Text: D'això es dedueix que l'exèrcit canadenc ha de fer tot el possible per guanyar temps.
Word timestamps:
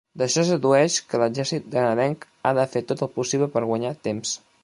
D'això 0.19 0.39
es 0.43 0.47
dedueix 0.51 0.95
que 1.11 1.19
l'exèrcit 1.23 1.67
canadenc 1.75 2.25
ha 2.43 2.55
de 2.61 2.65
fer 2.73 2.83
tot 2.93 3.05
el 3.07 3.13
possible 3.19 3.51
per 3.57 3.65
guanyar 3.67 3.95
temps. 4.09 4.37